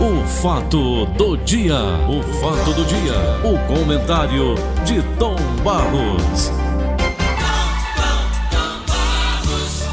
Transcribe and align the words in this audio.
O 0.00 0.26
fato 0.26 1.06
do 1.06 1.36
dia, 1.36 1.78
o 2.08 2.20
fato 2.40 2.74
do 2.74 2.84
dia, 2.84 3.14
o 3.44 3.58
comentário 3.72 4.56
de 4.84 5.00
Tom 5.18 5.36
Barros. 5.62 6.50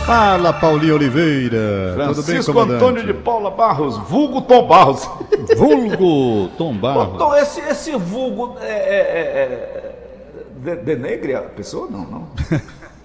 Fala, 0.06 0.52
Paulinho 0.54 0.96
Oliveira. 0.96 1.96
Tudo 2.08 2.24
bem, 2.24 2.44
comandante? 2.44 2.76
Antônio 2.76 3.06
de 3.06 3.14
Paula 3.14 3.52
Barros, 3.52 3.98
vulgo 3.98 4.42
Tom 4.42 4.68
Barros. 4.68 5.08
Vulgo 5.56 6.50
Tom 6.58 6.76
Barros. 6.76 7.18
Tom, 7.18 7.36
esse, 7.36 7.62
esse 7.62 7.96
vulgo 7.96 8.58
é, 8.60 8.72
é, 8.72 9.96
é, 10.66 10.72
é 10.72 10.76
denegre 10.78 11.36
a 11.36 11.42
pessoa? 11.42 11.88
Não, 11.90 12.06
não. 12.06 12.28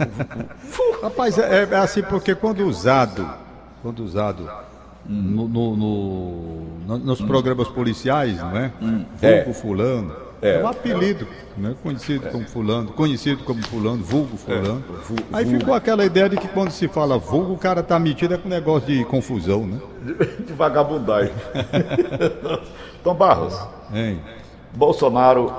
Rapaz, 1.02 1.38
é, 1.38 1.64
é, 1.70 1.76
assim 1.76 2.02
porque 2.02 2.34
quando 2.34 2.66
usado, 2.66 3.28
quando 3.82 4.00
usado 4.00 4.48
no, 5.09 5.48
no, 5.48 5.77
no, 5.77 6.98
nos 6.98 7.20
programas 7.20 7.68
policiais, 7.68 8.38
não 8.38 8.56
é? 8.56 8.73
Hum. 8.80 9.05
Vulgo 9.20 9.52
fulano 9.52 10.27
é, 10.42 10.56
é 10.56 10.62
um 10.62 10.66
apelido, 10.66 11.27
né? 11.56 11.74
conhecido 11.83 12.27
é. 12.27 12.30
como 12.30 12.47
fulano, 12.47 12.92
conhecido 12.92 13.42
como 13.45 13.62
fulano, 13.62 14.02
vulgo 14.02 14.37
fulano. 14.37 14.84
É, 15.33 15.37
Aí 15.37 15.47
ficou 15.47 15.73
aquela 15.73 16.05
ideia 16.05 16.28
de 16.28 16.37
que 16.37 16.48
quando 16.48 16.70
se 16.70 16.88
fala 16.88 17.19
vulgo, 17.19 17.55
o 17.55 17.59
cara 17.59 17.83
tá 17.83 17.98
metido 17.98 18.34
é 18.34 18.38
com 18.38 18.48
negócio 18.48 18.87
de 18.87 19.05
confusão, 19.05 19.66
né? 19.66 19.80
De, 20.02 20.45
de 20.45 20.52
vagabundagem. 20.52 21.33
Tom 23.02 23.14
Barros. 23.14 23.59
Hein? 23.92 24.20
Bolsonaro, 24.75 25.52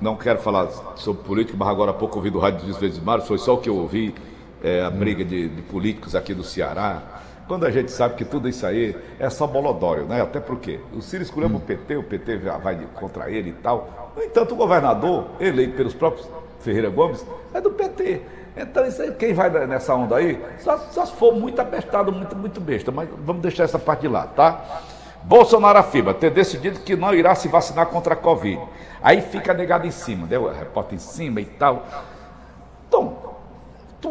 não 0.00 0.16
quero 0.16 0.38
falar 0.38 0.68
sobre 0.96 1.24
política, 1.24 1.56
mas 1.58 1.68
agora 1.68 1.90
há 1.90 1.94
pouco 1.94 2.16
ouvi 2.16 2.30
do 2.30 2.38
Rádio 2.38 2.66
dos 2.66 2.76
Vezes 2.76 3.00
Mares, 3.00 3.26
foi 3.26 3.38
só 3.38 3.54
o 3.54 3.58
que 3.58 3.68
eu 3.68 3.76
ouvi, 3.76 4.14
é, 4.62 4.82
a 4.82 4.90
briga 4.90 5.24
de, 5.24 5.48
de 5.48 5.62
políticos 5.62 6.14
aqui 6.14 6.34
do 6.34 6.44
Ceará 6.44 7.20
quando 7.50 7.66
a 7.66 7.70
gente 7.72 7.90
sabe 7.90 8.14
que 8.14 8.24
tudo 8.24 8.48
isso 8.48 8.64
aí 8.64 8.94
é 9.18 9.28
só 9.28 9.44
bolodório, 9.44 10.04
né? 10.04 10.22
Até 10.22 10.38
porque 10.38 10.78
o 10.94 11.02
Ciro 11.02 11.24
escolheu 11.24 11.48
hum. 11.48 11.56
o 11.56 11.60
PT, 11.60 11.96
o 11.96 12.02
PT 12.04 12.36
vai 12.36 12.78
contra 12.94 13.28
ele 13.28 13.50
e 13.50 13.54
tal. 13.54 14.12
No 14.16 14.22
entanto, 14.22 14.54
o 14.54 14.56
governador, 14.56 15.26
eleito 15.40 15.76
pelos 15.76 15.92
próprios 15.92 16.28
Ferreira 16.60 16.88
Gomes, 16.88 17.26
é 17.52 17.60
do 17.60 17.72
PT. 17.72 18.22
Então, 18.56 18.86
isso 18.86 19.02
aí, 19.02 19.10
quem 19.14 19.34
vai 19.34 19.50
nessa 19.66 19.92
onda 19.96 20.14
aí, 20.14 20.40
só, 20.60 20.78
só 20.92 21.04
se 21.04 21.12
for 21.14 21.34
muito 21.34 21.60
apestado, 21.60 22.12
muito, 22.12 22.36
muito 22.36 22.60
besta. 22.60 22.92
Mas 22.92 23.08
vamos 23.18 23.42
deixar 23.42 23.64
essa 23.64 23.80
parte 23.80 24.02
de 24.02 24.08
lá, 24.08 24.28
tá? 24.28 24.82
Bolsonaro 25.24 25.80
afirma 25.80 26.14
ter 26.14 26.30
decidido 26.30 26.78
que 26.78 26.94
não 26.94 27.12
irá 27.12 27.34
se 27.34 27.48
vacinar 27.48 27.86
contra 27.86 28.14
a 28.14 28.16
Covid. 28.16 28.62
Aí 29.02 29.20
fica 29.22 29.52
negado 29.52 29.88
em 29.88 29.90
cima, 29.90 30.28
a 30.48 30.52
repórter 30.52 30.94
em 30.94 31.00
cima 31.00 31.40
e 31.40 31.46
tal. 31.46 31.84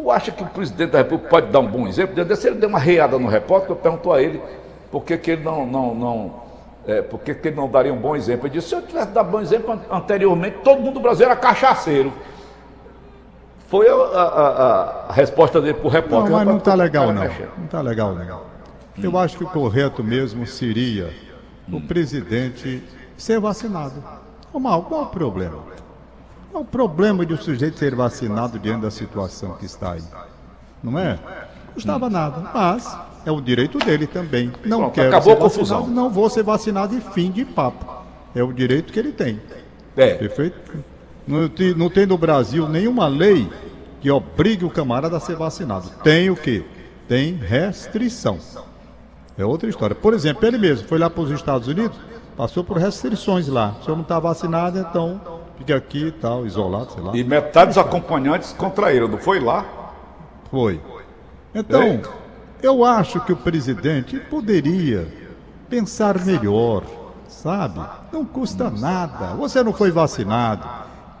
Tu 0.00 0.10
acha 0.10 0.32
que 0.32 0.42
o 0.42 0.46
presidente 0.46 0.90
da 0.90 0.98
República 0.98 1.28
pode 1.28 1.48
dar 1.48 1.60
um 1.60 1.66
bom 1.66 1.86
exemplo? 1.86 2.36
Se 2.36 2.48
ele 2.48 2.56
deu 2.56 2.70
uma 2.70 2.78
reada 2.78 3.18
no 3.18 3.28
repórter, 3.28 3.70
eu 3.70 3.76
perguntou 3.76 4.14
a 4.14 4.22
ele 4.22 4.40
por 4.90 5.04
que, 5.04 5.16
que 5.18 5.32
ele 5.32 5.44
não, 5.44 5.66
não, 5.66 5.94
não 5.94 6.34
é, 6.86 7.02
por 7.02 7.20
que, 7.20 7.34
que 7.34 7.48
ele 7.48 7.56
não 7.56 7.68
daria 7.68 7.92
um 7.92 7.98
bom 7.98 8.16
exemplo. 8.16 8.46
Ele 8.46 8.54
disse, 8.54 8.68
se 8.68 8.74
eu 8.74 8.80
tivesse 8.80 9.08
dado 9.08 9.28
um 9.28 9.32
bom 9.32 9.40
exemplo 9.40 9.78
anteriormente, 9.90 10.58
todo 10.64 10.80
mundo 10.80 10.94
do 10.94 11.00
Brasil 11.00 11.26
era 11.26 11.36
cachaceiro. 11.36 12.12
Foi 13.68 13.86
a, 13.88 13.94
a, 13.94 15.06
a 15.10 15.12
resposta 15.12 15.60
dele 15.60 15.74
para 15.74 15.86
o 15.86 15.90
repórter. 15.90 16.30
Não, 16.30 16.38
mas 16.38 16.48
não 16.48 16.56
está 16.56 16.74
legal 16.74 17.12
não. 17.12 17.22
Não 17.22 17.64
está 17.66 17.80
legal 17.82 18.14
não. 18.14 18.40
Eu 19.02 19.18
acho 19.18 19.36
que 19.36 19.44
o 19.44 19.48
correto 19.48 20.02
mesmo 20.02 20.46
seria 20.46 21.10
o 21.70 21.80
presidente 21.80 22.82
ser 23.18 23.38
vacinado. 23.38 24.02
Mal, 24.54 24.82
qual 24.82 25.02
o 25.02 25.06
problema? 25.06 25.58
Qual 26.50 26.62
o 26.62 26.66
problema 26.66 27.24
de 27.24 27.32
o 27.32 27.36
um 27.36 27.40
sujeito 27.40 27.78
ser 27.78 27.94
vacinado 27.94 28.58
diante 28.58 28.82
da 28.82 28.90
situação 28.90 29.54
que 29.54 29.66
está 29.66 29.92
aí? 29.92 30.02
Não 30.82 30.98
é? 30.98 31.14
Não 31.14 31.74
custava 31.74 32.10
nada, 32.10 32.50
mas 32.52 32.98
é 33.24 33.30
o 33.30 33.40
direito 33.40 33.78
dele 33.78 34.06
também. 34.06 34.52
Não 34.64 34.78
Pronto, 34.78 34.94
quero 34.94 35.08
acabou 35.08 35.32
ser 35.32 35.38
a 35.38 35.42
confusão. 35.42 35.78
vacinado, 35.80 36.00
não 36.00 36.10
vou 36.10 36.28
ser 36.28 36.42
vacinado 36.42 36.96
e 36.96 37.00
fim 37.00 37.30
de 37.30 37.44
papo. 37.44 37.86
É 38.34 38.42
o 38.42 38.52
direito 38.52 38.92
que 38.92 38.98
ele 38.98 39.12
tem. 39.12 39.40
É. 39.96 40.14
Perfeito? 40.14 40.58
Não 41.26 41.48
tem, 41.48 41.74
não 41.74 41.88
tem 41.88 42.06
no 42.06 42.18
Brasil 42.18 42.68
nenhuma 42.68 43.06
lei 43.06 43.48
que 44.00 44.10
obrigue 44.10 44.64
o 44.64 44.70
camarada 44.70 45.16
a 45.16 45.20
ser 45.20 45.36
vacinado. 45.36 45.88
Tem 46.02 46.30
o 46.30 46.36
quê? 46.36 46.64
Tem 47.06 47.34
restrição. 47.34 48.38
É 49.38 49.44
outra 49.44 49.68
história. 49.68 49.94
Por 49.94 50.14
exemplo, 50.14 50.46
ele 50.46 50.58
mesmo 50.58 50.88
foi 50.88 50.98
lá 50.98 51.08
para 51.08 51.22
os 51.22 51.30
Estados 51.30 51.68
Unidos, 51.68 51.96
passou 52.36 52.64
por 52.64 52.78
restrições 52.78 53.46
lá. 53.46 53.76
Se 53.82 53.88
eu 53.88 53.94
não 53.94 54.02
está 54.02 54.18
vacinado, 54.18 54.78
então 54.78 55.39
fica 55.60 55.76
aqui 55.76 56.06
e 56.06 56.12
tal, 56.12 56.46
isolado, 56.46 56.92
sei 56.92 57.02
lá. 57.02 57.14
E 57.14 57.22
metade 57.22 57.68
dos 57.68 57.78
acompanhantes 57.78 58.52
contraíram, 58.52 59.06
não 59.06 59.18
foi 59.18 59.38
lá? 59.40 59.64
Foi. 60.50 60.80
Então, 61.54 62.00
eu 62.62 62.84
acho 62.84 63.20
que 63.20 63.32
o 63.32 63.36
presidente 63.36 64.18
poderia 64.18 65.06
pensar 65.68 66.18
melhor, 66.24 66.82
sabe? 67.28 67.80
Não 68.10 68.24
custa 68.24 68.70
nada. 68.70 69.34
Você 69.36 69.62
não 69.62 69.72
foi 69.72 69.90
vacinado. 69.90 70.66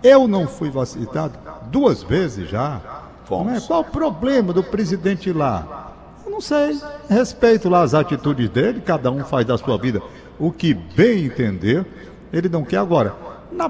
Eu 0.02 0.26
não 0.26 0.46
fui 0.46 0.70
vacinado 0.70 1.38
duas 1.66 2.02
vezes 2.02 2.48
já. 2.48 2.80
Não 3.30 3.50
é? 3.50 3.60
Qual 3.60 3.82
o 3.82 3.84
problema 3.84 4.52
do 4.52 4.62
presidente 4.62 5.32
lá? 5.32 5.92
Eu 6.24 6.32
não 6.32 6.40
sei. 6.40 6.80
Respeito 7.08 7.68
lá 7.68 7.82
as 7.82 7.92
atitudes 7.92 8.48
dele, 8.48 8.80
cada 8.80 9.10
um 9.10 9.22
faz 9.22 9.46
da 9.46 9.58
sua 9.58 9.76
vida 9.76 10.00
o 10.38 10.50
que 10.50 10.72
bem 10.72 11.26
entender. 11.26 11.86
Ele 12.32 12.48
não 12.48 12.64
quer 12.64 12.78
agora. 12.78 13.14
Na 13.52 13.68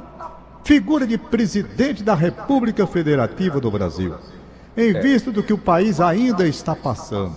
figura 0.65 1.07
de 1.07 1.19
presidente 1.19 2.03
da 2.03 2.15
República 2.15 2.87
Federativa 2.87 3.61
do 3.61 3.71
Brasil, 3.71 4.15
em 4.77 4.95
é. 4.95 5.01
vista 5.01 5.31
do 5.31 5.43
que 5.43 5.53
o 5.53 5.59
país 5.59 6.01
ainda 6.01 6.47
está 6.47 6.75
passando. 6.75 7.35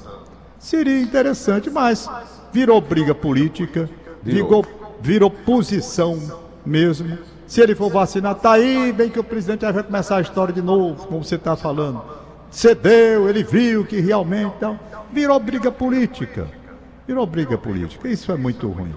Seria 0.59 1.01
interessante, 1.01 1.69
mas 1.69 2.09
virou 2.51 2.79
briga 2.79 3.13
política, 3.13 3.89
virou, 4.22 4.66
virou 5.01 5.29
posição 5.29 6.19
mesmo. 6.66 7.17
Se 7.45 7.61
ele 7.61 7.75
for 7.75 7.91
vacinar, 7.91 8.35
tá 8.35 8.53
aí, 8.53 8.94
bem 8.94 9.09
que 9.09 9.19
o 9.19 9.23
presidente 9.23 9.69
vai 9.69 9.84
começar 9.84 10.17
a 10.17 10.22
história 10.22 10.53
de 10.53 10.61
novo, 10.61 11.05
como 11.07 11.23
você 11.23 11.35
está 11.35 11.55
falando. 11.55 12.01
Cedeu, 12.50 13.28
ele 13.28 13.44
viu 13.44 13.84
que 13.84 14.00
realmente. 14.00 14.53
Então, 14.57 14.79
virou 15.11 15.40
briga 15.40 15.72
política. 15.72 16.47
Virou 17.05 17.25
briga 17.25 17.57
política. 17.57 18.07
Isso 18.07 18.31
é 18.31 18.38
muito 18.38 18.69
ruim. 18.69 18.94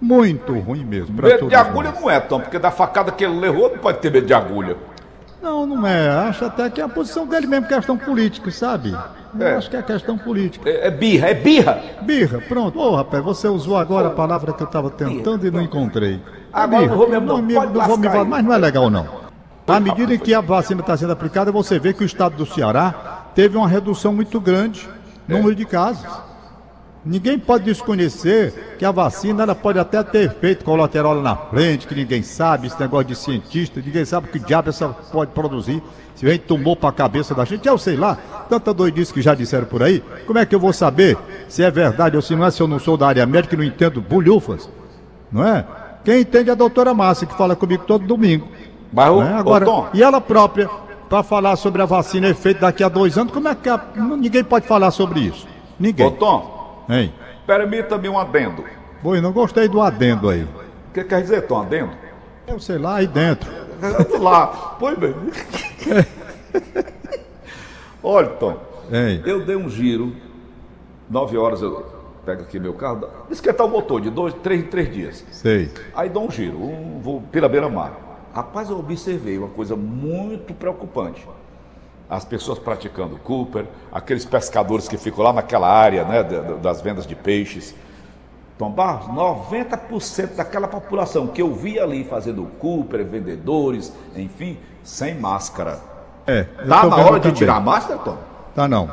Muito 0.00 0.58
ruim 0.58 0.84
mesmo. 0.84 1.22
Medo 1.22 1.48
de 1.48 1.54
agulha 1.54 1.90
nós. 1.90 2.00
não 2.00 2.10
é, 2.10 2.18
Tom, 2.20 2.40
porque 2.40 2.58
da 2.58 2.70
facada 2.70 3.12
que 3.12 3.24
ele 3.24 3.38
levou 3.38 3.70
não 3.70 3.78
pode 3.78 3.98
ter 3.98 4.10
medo 4.10 4.26
de 4.26 4.32
agulha. 4.32 4.76
Não, 5.42 5.66
não 5.66 5.86
é. 5.86 6.08
Acho 6.08 6.44
até 6.46 6.68
que 6.68 6.80
é 6.80 6.84
a 6.84 6.88
posição 6.88 7.26
dele 7.26 7.46
mesmo, 7.46 7.66
questão 7.66 7.96
política, 7.96 8.50
sabe? 8.50 8.96
Eu 9.38 9.46
é. 9.46 9.56
acho 9.56 9.70
que 9.70 9.76
é 9.76 9.82
questão 9.82 10.18
política. 10.18 10.68
É, 10.68 10.88
é, 10.88 10.90
birra, 10.90 11.28
é 11.28 11.34
birra. 11.34 11.82
Birra, 12.02 12.40
pronto. 12.46 12.78
Ô, 12.78 12.92
oh, 12.92 12.96
rapaz, 12.96 13.22
você 13.22 13.48
usou 13.48 13.76
agora 13.76 14.08
a 14.08 14.10
palavra 14.10 14.52
que 14.52 14.62
eu 14.62 14.66
estava 14.66 14.90
tentando 14.90 15.46
e 15.46 15.50
não 15.50 15.62
encontrei. 15.62 16.20
Agora 16.52 16.82
birra. 16.82 16.90
não 16.90 16.98
vou 16.98 17.08
me, 17.08 17.14
não, 17.14 17.42
não, 17.42 17.72
não 17.72 17.86
vou 17.86 17.96
me 17.96 18.08
mas 18.08 18.44
não 18.44 18.52
é 18.52 18.58
legal 18.58 18.90
não. 18.90 19.20
À 19.66 19.78
medida 19.78 20.14
em 20.14 20.18
que 20.18 20.34
a 20.34 20.40
vacina 20.40 20.80
está 20.80 20.96
sendo 20.96 21.12
aplicada, 21.12 21.52
você 21.52 21.78
vê 21.78 21.92
que 21.92 22.02
o 22.02 22.06
estado 22.06 22.34
do 22.36 22.44
Ceará 22.44 23.28
teve 23.34 23.56
uma 23.56 23.68
redução 23.68 24.12
muito 24.12 24.40
grande 24.40 24.88
no 25.28 25.36
número 25.36 25.54
de 25.54 25.64
casos. 25.64 26.06
Ninguém 27.04 27.38
pode 27.38 27.64
desconhecer 27.64 28.76
que 28.78 28.84
a 28.84 28.90
vacina 28.90 29.42
ela 29.42 29.54
pode 29.54 29.78
até 29.78 30.02
ter 30.02 30.26
efeito 30.26 30.64
colateral 30.64 31.14
na 31.22 31.34
frente, 31.34 31.86
que 31.86 31.94
ninguém 31.94 32.22
sabe, 32.22 32.66
esse 32.66 32.78
negócio 32.78 33.06
de 33.06 33.16
cientista, 33.16 33.80
ninguém 33.84 34.04
sabe 34.04 34.28
que 34.28 34.38
diabo 34.38 34.68
essa 34.68 34.88
pode 34.88 35.30
produzir. 35.32 35.82
Se 36.14 36.26
vem 36.26 36.38
tomou 36.38 36.76
para 36.76 36.90
a 36.90 36.92
cabeça 36.92 37.34
da 37.34 37.46
gente, 37.46 37.66
eu 37.66 37.78
sei 37.78 37.96
lá, 37.96 38.18
tanta 38.50 38.74
doidice 38.74 39.14
que 39.14 39.22
já 39.22 39.34
disseram 39.34 39.64
por 39.64 39.82
aí. 39.82 40.04
Como 40.26 40.38
é 40.38 40.44
que 40.44 40.54
eu 40.54 40.60
vou 40.60 40.74
saber 40.74 41.16
se 41.48 41.62
é 41.62 41.70
verdade 41.70 42.16
ou 42.16 42.20
se 42.20 42.36
não 42.36 42.44
é, 42.44 42.50
se 42.50 42.60
eu 42.60 42.68
não 42.68 42.78
sou 42.78 42.98
da 42.98 43.08
área 43.08 43.24
médica 43.24 43.54
e 43.54 43.58
não 43.58 43.64
entendo 43.64 44.02
bulhufas? 44.02 44.68
Não 45.32 45.46
é? 45.46 45.64
Quem 46.04 46.20
entende 46.20 46.50
é 46.50 46.52
a 46.52 46.56
doutora 46.56 46.92
Márcia, 46.92 47.26
que 47.26 47.34
fala 47.34 47.56
comigo 47.56 47.84
todo 47.86 48.06
domingo. 48.06 48.46
Mas 48.92 49.10
o, 49.10 49.22
é? 49.22 49.32
Agora, 49.32 49.66
e 49.94 50.02
ela 50.02 50.20
própria, 50.20 50.68
para 51.08 51.22
falar 51.22 51.56
sobre 51.56 51.80
a 51.80 51.86
vacina 51.86 52.28
efeito 52.28 52.60
daqui 52.60 52.84
a 52.84 52.90
dois 52.90 53.16
anos, 53.16 53.32
como 53.32 53.48
é 53.48 53.54
que 53.54 53.70
a, 53.70 53.80
ninguém 53.96 54.44
pode 54.44 54.66
falar 54.66 54.90
sobre 54.90 55.20
isso? 55.20 55.48
Ninguém. 55.78 56.06
Ô, 56.06 56.10
Tom, 56.10 56.59
Hein? 56.88 57.12
Permita-me 57.46 58.08
um 58.08 58.18
adendo. 58.18 58.64
Pois 59.02 59.22
não 59.22 59.32
gostei 59.32 59.68
do 59.68 59.80
adendo 59.80 60.28
aí. 60.28 60.42
O 60.42 60.92
que 60.92 61.04
quer 61.04 61.22
dizer, 61.22 61.46
Tom, 61.46 61.62
adendo? 61.62 61.92
Eu 62.46 62.58
sei 62.58 62.78
lá, 62.78 62.96
aí 62.96 63.06
dentro. 63.06 63.50
lá, 64.20 64.76
pois 64.78 64.98
bem. 64.98 65.14
Olha, 68.02 68.28
Tom, 68.28 68.56
Ei. 68.90 69.22
eu 69.24 69.44
dei 69.44 69.56
um 69.56 69.68
giro, 69.68 70.14
nove 71.08 71.36
horas 71.36 71.62
eu 71.62 71.86
pego 72.24 72.42
aqui 72.42 72.58
meu 72.58 72.74
carro, 72.74 73.08
esquentar 73.30 73.66
o 73.66 73.70
motor 73.70 74.00
de 74.00 74.10
dois, 74.10 74.34
três, 74.34 74.68
três 74.68 74.92
dias. 74.92 75.24
Sei. 75.30 75.70
Aí 75.94 76.08
dou 76.08 76.26
um 76.26 76.30
giro, 76.30 76.56
um, 76.58 77.00
vou 77.00 77.20
pela 77.30 77.48
beira-mar. 77.48 77.92
Rapaz, 78.34 78.70
eu 78.70 78.78
observei 78.78 79.36
uma 79.38 79.48
coisa 79.48 79.74
muito 79.76 80.54
preocupante 80.54 81.26
as 82.10 82.24
pessoas 82.24 82.58
praticando 82.58 83.16
Cooper, 83.18 83.66
aqueles 83.92 84.24
pescadores 84.24 84.88
que 84.88 84.98
ficam 84.98 85.22
lá 85.22 85.32
naquela 85.32 85.72
área 85.72 86.04
né, 86.04 86.24
das 86.60 86.80
vendas 86.80 87.06
de 87.06 87.14
peixes. 87.14 87.72
Tom 88.58 88.70
Barros, 88.70 89.06
90% 89.06 90.34
daquela 90.34 90.66
população 90.66 91.28
que 91.28 91.40
eu 91.40 91.54
vi 91.54 91.78
ali 91.78 92.02
fazendo 92.02 92.44
Cooper, 92.58 93.06
vendedores, 93.06 93.92
enfim, 94.16 94.58
sem 94.82 95.14
máscara. 95.14 95.80
É. 96.26 96.42
Tá 96.42 96.86
na 96.86 96.96
hora 96.96 97.20
de 97.20 97.32
tirar 97.32 97.56
a 97.56 97.60
máscara, 97.60 98.00
Tom? 98.00 98.18
Tá 98.54 98.66
não. 98.66 98.92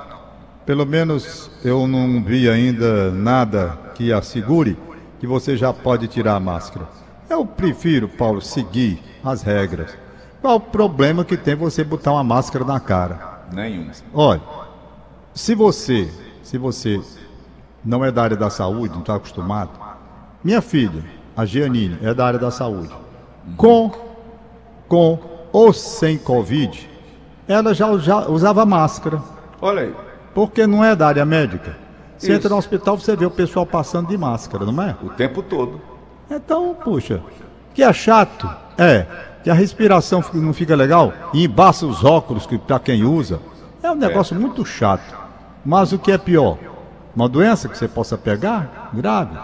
Pelo 0.66 0.86
menos 0.86 1.50
eu 1.66 1.88
não 1.88 2.24
vi 2.24 2.48
ainda 2.48 3.12
nada 3.12 3.78
que 3.96 4.14
assegure 4.14 4.78
que 5.20 5.26
você 5.26 5.58
já 5.58 5.74
pode 5.74 6.08
tirar 6.08 6.36
a 6.36 6.40
máscara. 6.40 6.88
Eu 7.30 7.46
prefiro, 7.46 8.08
Paulo, 8.08 8.42
seguir 8.42 9.02
as 9.24 9.42
regras. 9.42 9.98
Qual 10.42 10.56
o 10.56 10.60
problema 10.60 11.26
que 11.26 11.36
tem 11.36 11.56
você 11.56 11.84
botar 11.84 12.12
uma 12.12 12.24
máscara 12.24 12.64
na 12.64 12.80
cara? 12.80 13.44
Nenhum. 13.52 13.90
Olha, 14.14 14.42
se 15.34 15.56
você, 15.56 16.12
se 16.44 16.58
você 16.58 17.02
não 17.84 18.04
é 18.04 18.12
da 18.12 18.24
área 18.24 18.38
da 18.38 18.50
saúde, 18.50 18.94
não 18.94 19.02
está 19.02 19.16
acostumado, 19.16 19.72
minha 20.44 20.62
filha, 20.62 21.04
a 21.36 21.46
Gianine, 21.46 21.98
é 22.02 22.14
da 22.14 22.26
área 22.26 22.40
da 22.40 22.52
saúde. 22.52 22.94
Com, 23.56 23.92
com 24.88 25.20
ou 25.52 25.74
sem 25.74 26.18
Covid, 26.18 26.90
ela 27.48 27.74
já, 27.74 27.98
já 27.98 28.28
usava 28.28 28.66
máscara. 28.66 29.22
Olha 29.62 29.84
aí. 29.84 29.96
Porque 30.34 30.68
não 30.68 30.84
é 30.84 30.96
da 30.96 31.08
área 31.08 31.26
médica. 31.26 31.76
Você 32.18 32.28
Isso. 32.28 32.36
entra 32.38 32.50
no 32.50 32.58
hospital, 32.58 32.98
você 32.98 33.16
vê 33.16 33.26
o 33.26 33.32
pessoal 33.32 33.66
passando 33.66 34.08
de 34.08 34.18
máscara, 34.18 34.66
não 34.66 34.84
é? 34.84 34.96
O 35.04 35.10
tempo 35.10 35.42
todo. 35.42 35.80
Então, 36.30 36.76
puxa, 36.84 37.22
que 37.74 37.84
é 37.84 37.94
chato, 37.94 38.50
é, 38.78 39.06
que 39.48 39.52
a 39.52 39.54
respiração 39.54 40.22
não 40.34 40.52
fica 40.52 40.76
legal 40.76 41.14
e 41.34 41.46
embaça 41.46 41.86
os 41.86 42.04
óculos 42.04 42.46
que 42.46 42.58
para 42.58 42.80
quem 42.80 43.06
usa, 43.06 43.40
é 43.82 43.90
um 43.90 43.96
negócio 43.96 44.36
é. 44.36 44.38
muito 44.38 44.66
chato. 44.66 45.18
Mas 45.66 45.94
o 45.94 45.98
que 45.98 46.12
é 46.12 46.18
pior? 46.18 46.58
Uma 47.16 47.30
doença 47.30 47.70
que 47.70 47.78
você 47.78 47.88
possa 47.88 48.18
pegar, 48.18 48.92
grave, 48.94 49.40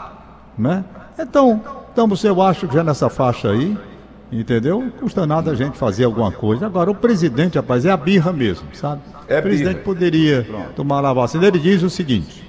né? 0.57 0.83
Então, 1.17 1.61
estamos, 1.87 2.21
eu 2.21 2.41
acho 2.41 2.67
que 2.67 2.73
já 2.73 2.83
nessa 2.83 3.09
faixa 3.09 3.51
aí, 3.51 3.77
entendeu? 4.29 4.81
Não 4.81 4.89
custa 4.89 5.25
nada 5.25 5.51
a 5.51 5.55
gente 5.55 5.77
fazer 5.77 6.03
alguma 6.03 6.33
coisa. 6.33 6.65
Agora, 6.65 6.91
o 6.91 6.95
presidente, 6.95 7.55
rapaz, 7.55 7.85
é 7.85 7.89
a 7.89 7.95
birra 7.95 8.33
mesmo, 8.33 8.67
sabe? 8.73 9.01
É 9.29 9.39
o 9.39 9.41
presidente 9.41 9.75
birra. 9.75 9.85
poderia 9.85 10.43
Pronto. 10.43 10.73
tomar 10.75 11.05
a 11.05 11.13
vacina. 11.13 11.47
Ele 11.47 11.59
diz 11.59 11.81
o 11.81 11.89
seguinte, 11.89 12.43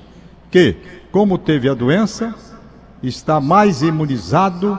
que, 0.51 0.75
como 1.13 1.39
teve 1.39 1.69
a 1.69 1.75
doença, 1.75 2.35
está 3.01 3.41
mais 3.41 3.81
imunizado 3.81 4.77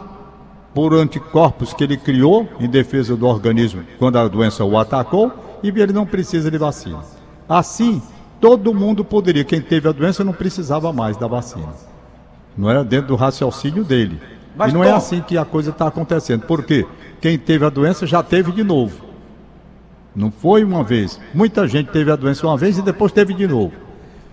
por 0.75 0.93
anticorpos 0.93 1.73
que 1.73 1.85
ele 1.85 1.95
criou 1.95 2.49
em 2.59 2.67
defesa 2.67 3.15
do 3.15 3.25
organismo 3.25 3.81
quando 3.97 4.17
a 4.17 4.27
doença 4.27 4.65
o 4.65 4.77
atacou 4.77 5.31
e 5.63 5.69
ele 5.69 5.93
não 5.93 6.05
precisa 6.05 6.51
de 6.51 6.57
vacina. 6.57 6.99
Assim, 7.47 8.01
todo 8.41 8.73
mundo 8.73 9.03
poderia, 9.05 9.45
quem 9.45 9.61
teve 9.61 9.87
a 9.87 9.93
doença 9.93 10.21
não 10.21 10.33
precisava 10.33 10.91
mais 10.91 11.15
da 11.15 11.27
vacina. 11.27 11.73
Não 12.57 12.69
era 12.69 12.83
dentro 12.83 13.07
do 13.07 13.15
raciocínio 13.15 13.85
dele. 13.85 14.19
Mas, 14.55 14.71
e 14.71 14.75
não 14.75 14.83
é 14.83 14.91
assim 14.91 15.21
que 15.21 15.37
a 15.37 15.45
coisa 15.45 15.71
está 15.71 15.87
acontecendo. 15.87 16.45
Por 16.45 16.63
quê? 16.63 16.85
Quem 17.21 17.37
teve 17.37 17.65
a 17.65 17.69
doença 17.69 18.05
já 18.05 18.21
teve 18.21 18.51
de 18.51 18.63
novo. 18.63 19.03
Não 20.13 20.29
foi 20.29 20.63
uma 20.63 20.83
vez. 20.83 21.19
Muita 21.33 21.67
gente 21.67 21.89
teve 21.91 22.11
a 22.11 22.15
doença 22.15 22.45
uma 22.45 22.57
vez 22.57 22.77
e 22.77 22.81
depois 22.81 23.11
teve 23.11 23.33
de 23.33 23.47
novo. 23.47 23.73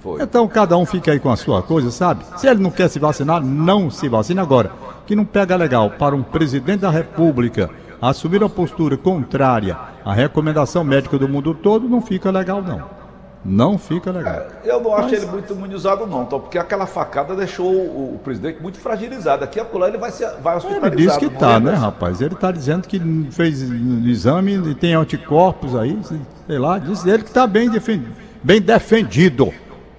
Foi. 0.03 0.21
Então 0.21 0.49
cada 0.49 0.77
um 0.77 0.85
fica 0.85 1.13
aí 1.13 1.21
com 1.21 1.31
a 1.31 1.37
sua 1.37 1.63
coisa, 1.63 1.91
sabe? 1.91 2.25
Se 2.37 2.49
ele 2.49 2.61
não 2.61 2.71
quer 2.71 2.89
se 2.89 2.99
vacinar, 2.99 3.41
não 3.41 3.89
se 3.89 4.09
vacine 4.09 4.41
agora. 4.41 4.73
Que 5.07 5.15
não 5.15 5.25
pega 5.25 5.55
legal 5.55 5.91
para 5.91 6.15
um 6.17 6.23
presidente 6.23 6.81
da 6.81 6.91
República 6.91 7.71
assumir 8.01 8.43
uma 8.43 8.51
postura 8.51 8.97
contrária 8.97 9.79
à 10.05 10.13
recomendação 10.13 10.83
médica 10.83 11.17
do 11.17 11.29
mundo 11.29 11.55
todo, 11.55 11.89
não 11.89 12.03
fica 12.03 12.33
legal 12.33 12.61
não. 12.61 13.03
Não 13.45 13.77
fica 13.77 14.11
legal. 14.13 14.35
É, 14.35 14.49
eu 14.65 14.81
não 14.81 14.95
acho 14.95 15.11
Mas... 15.11 15.23
ele 15.23 15.27
muito 15.27 15.53
imunizado, 15.53 16.07
não, 16.07 16.23
então, 16.23 16.39
porque 16.39 16.59
aquela 16.59 16.87
facada 16.87 17.35
deixou 17.35 17.67
o, 17.67 18.15
o 18.15 18.21
presidente 18.23 18.63
muito 18.63 18.79
fragilizado. 18.79 19.41
Daqui 19.41 19.59
a 19.59 19.65
pouco 19.65 19.85
ele 19.85 19.99
vai, 19.99 20.13
ser, 20.13 20.31
vai 20.41 20.57
hospitalizado. 20.57 20.95
Ele 20.95 21.07
diz 21.07 21.17
que 21.17 21.27
está, 21.27 21.59
né, 21.59 21.75
rapaz? 21.75 22.21
Ele 22.21 22.35
está 22.35 22.53
dizendo 22.53 22.87
que 22.87 23.01
fez 23.33 23.61
exame 23.61 24.55
e 24.71 24.75
tem 24.77 24.95
anticorpos 24.95 25.75
aí, 25.75 25.99
sei 26.47 26.59
lá, 26.59 26.79
diz 26.79 27.05
ele 27.05 27.25
que 27.25 27.31
está 27.31 27.45
bem, 27.47 27.69
defendido, 27.69 28.13
bem 28.45 28.61
defendido. 28.61 29.53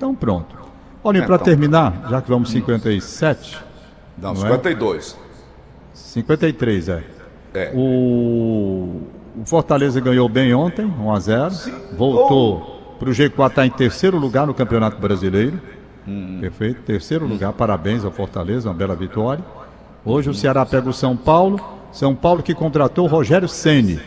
Então, 0.04 0.14
pronto. 0.14 0.54
Olha, 1.02 1.20
é, 1.20 1.26
para 1.26 1.36
então. 1.36 1.46
terminar, 1.46 2.08
já 2.10 2.22
que 2.22 2.28
vamos 2.28 2.50
57. 2.50 3.58
Não, 4.18 4.34
não 4.34 4.42
52. 4.42 5.18
É? 5.18 5.96
53, 5.96 6.90
é. 6.90 7.04
é. 7.54 7.72
O, 7.74 9.02
o 9.40 9.46
Fortaleza 9.46 10.02
ganhou 10.02 10.28
bem 10.28 10.54
ontem, 10.54 10.86
1 10.86 11.14
a 11.14 11.20
0 11.20 11.52
Sim. 11.52 11.74
Voltou. 11.98 12.98
Para 13.00 13.10
o 13.10 13.14
G4 13.14 13.50
está 13.50 13.66
em 13.66 13.70
terceiro 13.70 14.18
lugar 14.18 14.46
no 14.46 14.54
Campeonato 14.54 14.98
Brasileiro. 15.00 15.62
Hum. 16.06 16.40
Perfeito, 16.42 16.82
terceiro 16.82 17.26
lugar. 17.26 17.54
Parabéns 17.54 18.04
ao 18.04 18.12
Fortaleza, 18.12 18.68
uma 18.68 18.76
bela 18.76 18.96
vitória. 18.96 19.44
Hoje 20.04 20.30
o 20.30 20.34
Ceará 20.34 20.66
pega 20.66 20.90
o 20.90 20.94
São 20.94 21.16
Paulo. 21.16 21.62
São 21.94 22.14
Paulo 22.14 22.44
que 22.44 22.54
contratou 22.54 23.06
o 23.06 23.08
Rogério 23.08 23.48
Ceni, 23.48 24.02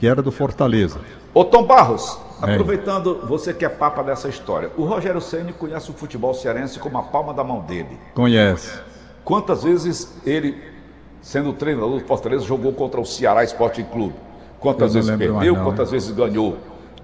que 0.00 0.08
era 0.08 0.20
do 0.20 0.32
Fortaleza. 0.32 0.98
Ô 1.32 1.44
Tom 1.44 1.62
Barros. 1.62 2.25
Aproveitando 2.40 3.26
você 3.26 3.52
que 3.52 3.64
é 3.64 3.68
papa 3.68 4.02
dessa 4.02 4.28
história, 4.28 4.70
o 4.76 4.84
Rogério 4.84 5.20
Ceni 5.20 5.52
conhece 5.52 5.90
o 5.90 5.94
futebol 5.94 6.34
cearense 6.34 6.78
como 6.78 6.98
a 6.98 7.02
palma 7.02 7.32
da 7.32 7.42
mão 7.42 7.60
dele. 7.60 7.98
Conhece. 8.14 8.78
Quantas 9.24 9.64
vezes 9.64 10.16
ele, 10.24 10.56
sendo 11.20 11.52
treinador 11.52 11.98
do 11.98 12.06
Fortaleza, 12.06 12.44
jogou 12.44 12.72
contra 12.72 13.00
o 13.00 13.04
Ceará 13.04 13.42
Sporting 13.44 13.84
Clube? 13.84 14.14
Quantas 14.60 14.94
vezes 14.94 15.14
perdeu, 15.16 15.54
não, 15.54 15.64
quantas 15.64 15.90
vezes 15.90 16.10
ganhou? 16.10 16.56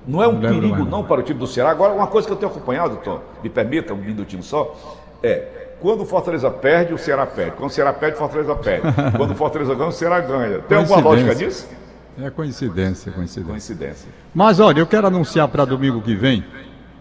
Não 0.06 0.23
é 0.23 0.26
um 0.26 0.32
não 0.32 0.40
perigo 0.40 0.84
não 0.84 1.05
para 1.05 1.20
o 1.20 1.23
time 1.23 1.38
do 1.38 1.46
Ceará. 1.46 1.70
Agora, 1.70 1.93
uma 1.93 2.06
coisa 2.06 2.26
que 2.26 2.32
eu 2.32 2.37
tenho 2.37 2.50
acompanhado, 2.50 2.96
Tom, 3.05 3.20
me 3.43 3.49
permita 3.49 3.94
um 3.94 3.99
minutinho 3.99 4.43
só, 4.43 4.75
é 5.23 5.62
quando 5.81 6.02
o 6.02 6.06
Fortaleza 6.06 6.49
perde, 6.49 6.94
o 6.94 6.99
Ceará 6.99 7.26
perde. 7.26 7.52
Quando 7.56 7.70
o 7.70 7.73
Ceará 7.73 7.93
perde, 7.93 8.14
o 8.14 8.19
Fortaleza 8.19 8.55
perde. 8.55 8.87
Quando 9.19 9.32
o 9.32 9.34
Fortaleza 9.34 9.75
ganha, 9.75 9.88
o 9.88 9.93
Ceará 9.93 10.20
ganha. 10.20 10.61
Tem 10.61 10.79
alguma 10.79 11.00
lógica 11.00 11.34
nisso? 11.34 11.69
É 12.19 12.31
coincidência, 12.31 13.11
coincidência. 13.11 13.50
Coincidência. 13.50 14.09
Mas 14.35 14.61
olha, 14.61 14.81
eu 14.81 14.87
quero 14.87 15.06
anunciar 15.06 15.49
para 15.49 15.64
domingo 15.64 16.00
que 16.03 16.14
vem 16.14 16.44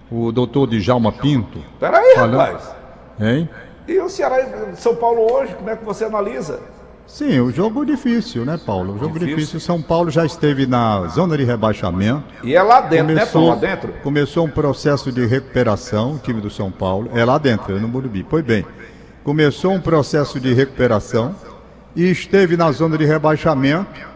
o 0.10 0.32
doutor 0.32 0.68
Djalma 0.68 1.12
Pinto. 1.12 1.60
Peraí, 1.80 2.16
falando... 2.16 2.38
rapaz. 2.38 2.76
Hein? 3.20 3.50
E 3.88 4.00
o 4.00 4.10
Ceará 4.10 4.42
e 4.42 4.76
São 4.76 4.96
Paulo 4.96 5.32
hoje, 5.32 5.54
como 5.56 5.70
é 5.70 5.76
que 5.76 5.84
você 5.84 6.06
analisa? 6.06 6.60
Sim, 7.06 7.42
o 7.42 7.52
jogo 7.52 7.86
difícil, 7.86 8.46
né, 8.46 8.58
Paulo? 8.66 8.94
O 8.94 8.98
jogo 8.98 9.20
difícil. 9.20 9.36
difícil. 9.36 9.60
São 9.60 9.82
Paulo 9.82 10.10
já 10.10 10.26
esteve 10.26 10.66
na 10.66 11.08
zona 11.08 11.38
de 11.38 11.44
rebaixamento. 11.44 12.24
E 12.42 12.56
é 12.56 12.64
lá 12.64 12.80
dentro, 12.80 13.14
né, 13.14 13.26
começou, 13.26 13.42
né, 13.42 13.48
Paulo? 13.48 13.50
Lá 13.50 13.56
dentro? 13.56 13.94
Começou 14.02 14.46
um 14.46 14.50
processo 14.50 15.12
de 15.12 15.26
recuperação, 15.26 16.14
o 16.14 16.20
time 16.20 16.40
do 16.40 16.50
São 16.50 16.72
Paulo. 16.72 17.10
É 17.14 17.26
lá 17.26 17.38
dentro, 17.38 17.76
é 17.76 17.80
no 17.82 17.88
Morumbi. 17.88 18.24
Pois 18.24 18.46
bem, 18.46 18.66
começou 19.26 19.74
um 19.74 19.82
processo 19.82 20.40
de 20.40 20.54
recuperação 20.54 21.36
e 21.96 22.10
esteve 22.10 22.56
na 22.56 22.72
zona 22.72 22.98
de 22.98 23.04
rebaixamento, 23.04 24.10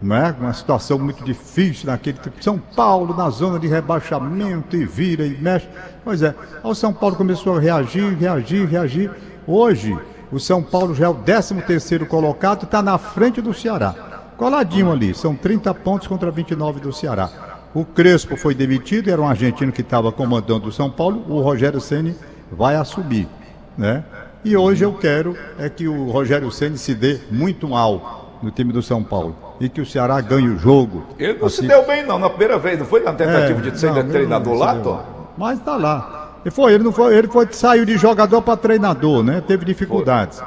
né? 0.00 0.34
Uma 0.38 0.52
situação 0.52 0.98
muito 0.98 1.24
difícil 1.24 1.86
naquele 1.86 2.18
tipo. 2.18 2.42
São 2.42 2.58
Paulo 2.58 3.16
na 3.16 3.30
zona 3.30 3.58
de 3.58 3.66
rebaixamento 3.66 4.76
e 4.76 4.84
vira 4.84 5.26
e 5.26 5.36
mexe. 5.40 5.68
Pois 6.04 6.22
é, 6.22 6.34
o 6.62 6.74
São 6.74 6.92
Paulo 6.92 7.16
começou 7.16 7.56
a 7.56 7.60
reagir, 7.60 8.16
reagir, 8.16 8.68
reagir. 8.68 9.10
Hoje, 9.46 9.96
o 10.30 10.38
São 10.38 10.62
Paulo 10.62 10.94
já 10.94 11.06
é 11.06 11.08
o 11.08 11.14
13 11.14 11.54
terceiro 11.62 12.06
colocado, 12.06 12.64
está 12.64 12.82
na 12.82 12.98
frente 12.98 13.40
do 13.40 13.54
Ceará. 13.54 13.94
Coladinho 14.36 14.90
ali, 14.90 15.14
são 15.14 15.36
30 15.36 15.72
pontos 15.74 16.08
contra 16.08 16.30
29 16.30 16.80
do 16.80 16.92
Ceará. 16.92 17.30
O 17.72 17.84
Crespo 17.84 18.36
foi 18.36 18.54
demitido, 18.54 19.10
era 19.10 19.20
um 19.20 19.28
argentino 19.28 19.72
que 19.72 19.80
estava 19.80 20.10
comandando 20.10 20.68
o 20.68 20.72
São 20.72 20.90
Paulo, 20.90 21.24
o 21.28 21.40
Rogério 21.40 21.80
Ceni 21.80 22.16
vai 22.50 22.76
assumir, 22.76 23.28
né? 23.76 24.04
E 24.44 24.56
hoje 24.56 24.84
eu 24.84 24.92
quero 24.92 25.36
é 25.58 25.68
que 25.68 25.88
o 25.88 26.10
Rogério 26.10 26.50
Ceni 26.50 26.78
se 26.78 26.94
dê 26.94 27.20
muito 27.30 27.68
mal 27.68 28.38
no 28.42 28.50
time 28.50 28.72
do 28.72 28.82
São 28.82 29.02
Paulo 29.02 29.43
e 29.60 29.68
que 29.68 29.80
o 29.80 29.86
Ceará 29.86 30.20
ganhe 30.20 30.48
o 30.48 30.58
jogo. 30.58 31.04
Ele 31.18 31.38
não 31.38 31.46
assim... 31.46 31.62
se 31.62 31.68
deu 31.68 31.86
bem 31.86 32.04
não 32.04 32.18
na 32.18 32.28
primeira 32.28 32.58
vez, 32.58 32.78
não 32.78 32.86
foi 32.86 33.00
na 33.00 33.12
tentativa 33.12 33.58
é, 33.58 33.70
de 33.70 33.78
ser 33.78 33.92
não, 33.92 34.08
treinador 34.08 34.54
lá, 34.54 34.74
Tom? 34.76 35.04
Mas 35.36 35.58
está 35.58 35.76
lá. 35.76 36.40
E 36.44 36.50
foi, 36.50 36.74
ele 36.74 36.84
não 36.84 36.92
foi, 36.92 37.16
ele 37.16 37.28
foi, 37.28 37.48
saiu 37.50 37.84
de 37.84 37.96
jogador 37.96 38.42
para 38.42 38.56
treinador, 38.56 39.22
né? 39.22 39.42
Teve 39.46 39.64
dificuldades. 39.64 40.42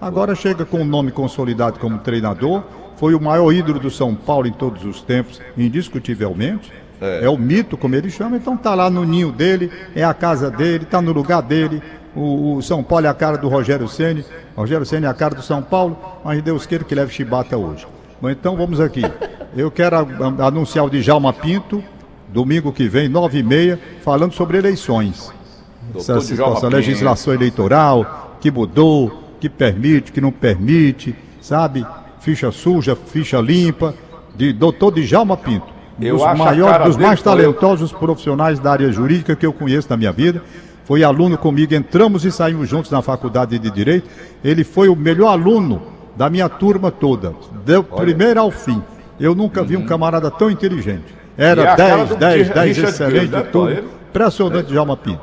Agora 0.00 0.34
chega 0.34 0.64
com 0.64 0.78
um 0.78 0.84
nome 0.84 1.10
consolidado 1.10 1.78
como 1.78 1.98
treinador, 1.98 2.62
foi 2.96 3.14
o 3.14 3.20
maior 3.20 3.52
ídolo 3.52 3.80
do 3.80 3.90
São 3.90 4.14
Paulo 4.14 4.46
em 4.46 4.52
todos 4.52 4.84
os 4.84 5.02
tempos, 5.02 5.40
indiscutivelmente. 5.56 6.72
É, 7.00 7.24
é 7.24 7.28
o 7.28 7.36
mito, 7.36 7.76
como 7.76 7.94
ele 7.94 8.10
chama, 8.10 8.36
então 8.36 8.56
tá 8.56 8.74
lá 8.74 8.88
no 8.88 9.04
ninho 9.04 9.32
dele, 9.32 9.70
é 9.94 10.04
a 10.04 10.14
casa 10.14 10.50
dele, 10.50 10.84
tá 10.84 11.00
no 11.00 11.12
lugar 11.12 11.42
dele. 11.42 11.82
O, 12.14 12.56
o 12.56 12.62
São 12.62 12.82
Paulo 12.82 13.06
é 13.06 13.08
a 13.08 13.14
cara 13.14 13.36
do 13.38 13.48
Rogério 13.48 13.88
Ceni, 13.88 14.24
Rogério 14.56 14.84
Ceni 14.84 15.06
é 15.06 15.08
a 15.08 15.14
cara 15.14 15.34
do 15.34 15.42
São 15.42 15.62
Paulo, 15.62 15.98
mas 16.24 16.42
Deus 16.42 16.66
queira 16.66 16.84
que 16.84 16.94
leve 16.94 17.12
chibata 17.12 17.56
hoje. 17.56 17.86
Bom, 18.20 18.28
então 18.28 18.56
vamos 18.56 18.80
aqui. 18.80 19.02
Eu 19.56 19.70
quero 19.70 19.96
anunciar 20.44 20.84
o 20.84 20.90
Djalma 20.90 21.32
Pinto, 21.32 21.82
domingo 22.28 22.72
que 22.72 22.86
vem, 22.86 23.08
nove 23.08 23.38
e 23.38 23.42
meia, 23.42 23.80
falando 24.02 24.32
sobre 24.32 24.58
eleições 24.58 25.32
essa 25.96 26.20
situação, 26.20 26.68
legislação 26.68 27.34
eleitoral, 27.34 28.36
que 28.40 28.50
mudou, 28.50 29.24
que 29.40 29.48
permite, 29.48 30.12
que 30.12 30.20
não 30.20 30.30
permite, 30.30 31.14
sabe? 31.40 31.84
Ficha 32.20 32.52
suja, 32.52 32.94
ficha 32.94 33.40
limpa, 33.40 33.94
de 34.36 34.52
doutor 34.52 34.92
Djalma 34.92 35.36
Pinto. 35.36 35.66
Um 35.98 36.16
dos 36.16 36.38
maiores, 36.38 36.86
dos 36.86 36.96
mais 36.96 37.22
talentosos 37.22 37.92
profissionais 37.92 38.58
da 38.58 38.72
área 38.72 38.92
jurídica 38.92 39.34
que 39.34 39.44
eu 39.44 39.52
conheço 39.52 39.88
na 39.90 39.96
minha 39.96 40.12
vida. 40.12 40.42
Foi 40.84 41.04
aluno 41.04 41.36
comigo, 41.36 41.74
entramos 41.74 42.24
e 42.24 42.32
saímos 42.32 42.68
juntos 42.68 42.90
na 42.90 43.02
faculdade 43.02 43.58
de 43.58 43.70
Direito. 43.70 44.08
Ele 44.42 44.64
foi 44.64 44.88
o 44.88 44.96
melhor 44.96 45.28
aluno 45.28 45.80
da 46.16 46.28
minha 46.30 46.48
turma 46.48 46.90
toda, 46.90 47.34
do 47.64 47.84
primeiro 47.84 48.40
ao 48.40 48.50
fim. 48.50 48.82
Eu 49.18 49.34
nunca 49.34 49.60
uhum. 49.60 49.66
vi 49.66 49.76
um 49.76 49.80
uhum. 49.80 49.86
camarada 49.86 50.30
tão 50.30 50.50
inteligente. 50.50 51.14
Era 51.36 51.74
10, 51.74 52.16
10, 52.16 52.50
10, 52.50 52.78
excelente, 52.78 53.42
tudo. 53.50 53.72
Impressionante, 54.10 54.66
é. 54.66 54.72
Djalma 54.72 54.96
Pinto. 54.96 55.22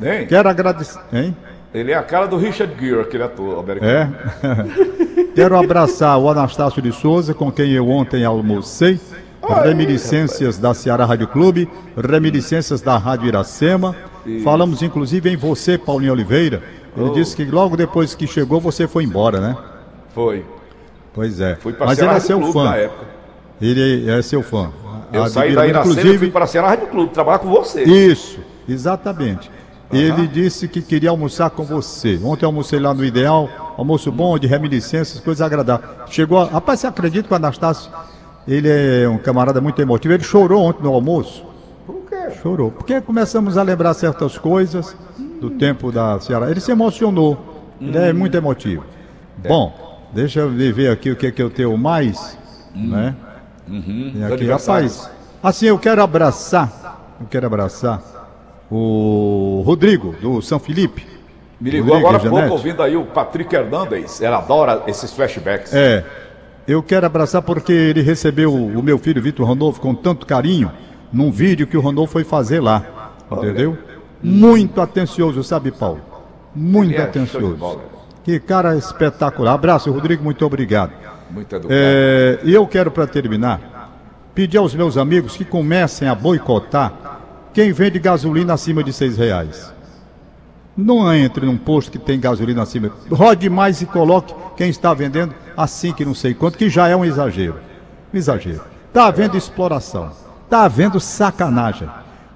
Hein? 0.00 0.26
Quero 0.26 0.48
agradecer. 0.48 1.00
Hein? 1.12 1.36
Ele 1.72 1.92
é 1.92 1.94
a 1.94 2.02
cara 2.02 2.26
do 2.26 2.36
Richard 2.36 2.74
Gere, 2.80 3.00
aquele 3.00 3.22
ator 3.22 3.58
americano. 3.58 4.16
É. 4.42 5.32
Quero 5.34 5.58
abraçar 5.58 6.18
o 6.18 6.28
Anastácio 6.30 6.80
de 6.80 6.92
Souza, 6.92 7.34
com 7.34 7.50
quem 7.50 7.72
eu 7.72 7.88
ontem 7.88 8.24
almocei. 8.24 9.00
Reminiscências 9.62 10.58
da 10.58 10.74
Ceará 10.74 11.04
Rádio 11.04 11.28
Clube, 11.28 11.68
reminiscências 11.96 12.80
da 12.80 12.96
Rádio 12.96 13.28
Iracema. 13.28 13.94
Isso. 14.24 14.42
Falamos 14.42 14.82
inclusive 14.82 15.30
em 15.30 15.36
você, 15.36 15.78
Paulinho 15.78 16.12
Oliveira. 16.12 16.62
Ele 16.96 17.10
oh. 17.10 17.12
disse 17.12 17.36
que 17.36 17.44
logo 17.44 17.76
depois 17.76 18.14
que 18.14 18.26
chegou 18.26 18.60
você 18.60 18.88
foi 18.88 19.04
embora, 19.04 19.38
né? 19.38 19.56
Foi. 20.16 20.46
Pois 21.12 21.42
é. 21.42 21.58
Mas 21.78 21.98
ele 21.98 22.08
é 22.08 22.20
seu 22.20 22.38
Clube 22.40 22.52
fã. 22.54 22.74
Ele 23.60 24.10
é 24.10 24.22
seu 24.22 24.42
fã. 24.42 24.72
Eu 25.12 25.26
saí 25.28 25.54
da 25.54 25.66
Iracema 25.66 25.92
inclusive... 25.92 26.14
e 26.14 26.18
fui 26.18 26.30
para 26.30 26.44
a 26.44 26.46
Ceará 26.46 26.68
Rádio 26.68 26.86
Clube 26.86 27.12
trabalhar 27.12 27.38
com 27.38 27.50
você. 27.50 27.84
Isso, 27.84 28.40
exatamente. 28.66 29.50
Uhum. 29.92 29.98
Ele 29.98 30.26
disse 30.26 30.68
que 30.68 30.80
queria 30.80 31.10
almoçar 31.10 31.50
com 31.50 31.64
você. 31.64 32.18
Ontem 32.24 32.46
almocei 32.46 32.80
lá 32.80 32.94
no 32.94 33.04
Ideal, 33.04 33.74
almoço 33.76 34.10
bom, 34.10 34.38
de 34.38 34.46
reminiscências, 34.46 35.20
coisas 35.20 35.42
agradáveis. 35.42 35.90
Chegou, 36.08 36.38
a... 36.38 36.46
rapaz, 36.46 36.80
você 36.80 36.86
acredita 36.86 37.28
que 37.28 37.34
o 37.34 37.36
Anastácio, 37.36 37.92
ele 38.48 38.68
é 38.70 39.06
um 39.06 39.18
camarada 39.18 39.60
muito 39.60 39.80
emotivo. 39.82 40.14
Ele 40.14 40.24
chorou 40.24 40.62
ontem 40.62 40.82
no 40.82 40.94
almoço. 40.94 41.44
Por 41.86 42.00
quê? 42.08 42.30
Chorou. 42.42 42.70
Porque 42.70 43.02
começamos 43.02 43.58
a 43.58 43.62
lembrar 43.62 43.92
certas 43.92 44.38
coisas 44.38 44.96
do 45.42 45.50
tempo 45.50 45.92
da 45.92 46.18
Ceará. 46.20 46.50
Ele 46.50 46.60
se 46.60 46.72
emocionou. 46.72 47.36
Ele 47.78 47.98
é 47.98 48.14
muito 48.14 48.34
emotivo. 48.34 48.82
É. 49.44 49.48
Bom, 49.48 49.85
deixa 50.16 50.40
eu 50.40 50.50
ver 50.50 50.90
aqui 50.90 51.10
o 51.10 51.16
que, 51.16 51.26
é 51.26 51.30
que 51.30 51.42
eu 51.42 51.50
tenho 51.50 51.76
mais, 51.76 52.38
hum. 52.74 52.88
né? 52.88 53.14
Uhum. 53.68 54.12
Aqui, 54.32 54.46
rapaz, 54.46 55.10
assim, 55.42 55.66
eu 55.66 55.78
quero 55.78 56.02
abraçar, 56.02 57.16
eu 57.20 57.26
quero 57.26 57.46
abraçar 57.46 58.00
o 58.70 59.62
Rodrigo, 59.66 60.14
do 60.20 60.40
São 60.40 60.58
Felipe. 60.58 61.06
Me 61.60 61.70
ligou 61.70 61.94
Rodrigo, 61.94 62.08
agora 62.08 62.28
há 62.28 62.40
pouco 62.40 62.54
ouvindo 62.54 62.82
aí 62.82 62.96
o 62.96 63.04
Patrick 63.04 63.54
Hernandes, 63.54 64.22
ela 64.22 64.38
adora 64.38 64.84
esses 64.86 65.12
flashbacks. 65.12 65.74
É, 65.74 66.04
eu 66.66 66.82
quero 66.82 67.04
abraçar 67.04 67.42
porque 67.42 67.72
ele 67.72 68.00
recebeu 68.00 68.54
o 68.54 68.82
meu 68.82 68.98
filho 68.98 69.20
Vitor 69.20 69.46
Randolfo 69.46 69.80
com 69.80 69.94
tanto 69.94 70.26
carinho 70.26 70.70
num 71.12 71.30
vídeo 71.30 71.66
que 71.66 71.76
o 71.76 71.80
Randolfo 71.80 72.14
foi 72.14 72.24
fazer 72.24 72.60
lá, 72.60 73.12
entendeu? 73.30 73.76
Muito 74.22 74.80
atencioso, 74.80 75.44
sabe, 75.44 75.70
Paulo? 75.70 76.00
Muito 76.54 76.94
é 76.94 77.02
atencioso. 77.02 77.95
Que 78.26 78.40
cara 78.40 78.76
espetacular. 78.76 79.54
Abraço, 79.54 79.88
Rodrigo, 79.92 80.24
muito 80.24 80.44
obrigado. 80.44 80.90
Muito 81.30 81.54
educado. 81.54 81.72
É, 81.72 82.40
e 82.42 82.52
eu 82.52 82.66
quero, 82.66 82.90
para 82.90 83.06
terminar, 83.06 83.92
pedir 84.34 84.58
aos 84.58 84.74
meus 84.74 84.96
amigos 84.96 85.36
que 85.36 85.44
comecem 85.44 86.08
a 86.08 86.14
boicotar 86.16 86.92
quem 87.54 87.70
vende 87.70 88.00
gasolina 88.00 88.54
acima 88.54 88.82
de 88.82 88.92
seis 88.92 89.16
reais. 89.16 89.72
Não 90.76 91.14
entre 91.14 91.46
num 91.46 91.56
posto 91.56 91.92
que 91.92 92.00
tem 92.00 92.18
gasolina 92.18 92.62
acima. 92.62 92.90
Rode 93.08 93.48
mais 93.48 93.80
e 93.80 93.86
coloque 93.86 94.34
quem 94.56 94.70
está 94.70 94.92
vendendo 94.92 95.32
assim 95.56 95.92
que 95.92 96.04
não 96.04 96.12
sei 96.12 96.34
quanto, 96.34 96.58
que 96.58 96.68
já 96.68 96.88
é 96.88 96.96
um 96.96 97.04
exagero. 97.04 97.60
Um 98.12 98.18
exagero. 98.18 98.62
Está 98.88 99.06
havendo 99.06 99.36
exploração. 99.36 100.10
Está 100.42 100.64
havendo 100.64 100.98
sacanagem. 100.98 101.88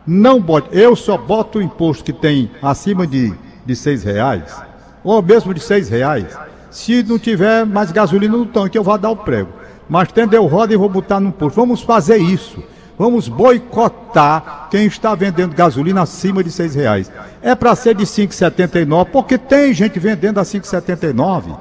Não 0.06 0.40
bote. 0.40 0.68
Eu 0.70 0.94
só 0.94 1.18
boto 1.18 1.59
o 1.59 1.62
imposto 1.62 2.04
que 2.04 2.12
tem 2.12 2.49
acima 2.62 3.09
de, 3.09 3.35
de 3.66 3.75
seis 3.75 4.04
reais, 4.04 4.70
ou 5.02 5.23
mesmo 5.23 5.54
de 5.54 5.61
seis 5.61 5.88
reais, 5.88 6.26
se 6.71 7.02
não 7.02 7.19
tiver 7.19 7.66
mais 7.66 7.90
gasolina 7.90 8.37
no 8.37 8.47
tanque, 8.47 8.78
eu 8.78 8.85
vou 8.85 8.97
dar 8.97 9.11
o 9.11 9.16
prego. 9.16 9.50
Mas 9.88 10.12
tendo 10.12 10.35
eu 10.35 10.47
roda 10.47 10.73
e 10.73 10.76
vou 10.76 10.88
botar 10.88 11.19
no 11.19 11.33
posto. 11.33 11.57
Vamos 11.57 11.83
fazer 11.83 12.19
isso. 12.19 12.62
Vamos 12.97 13.28
boicotar 13.28 14.69
quem 14.71 14.85
está 14.85 15.14
vendendo 15.14 15.57
gasolina 15.57 16.02
acima 16.02 16.45
de 16.45 16.50
seis 16.50 16.75
reais. 16.75 17.11
É 17.40 17.54
para 17.54 17.75
ser 17.75 17.95
de 17.95 18.04
5,79, 18.04 19.07
porque 19.07 19.38
tem 19.38 19.73
gente 19.73 19.99
vendendo 19.99 20.38
a 20.38 20.42
5,79. 20.42 21.57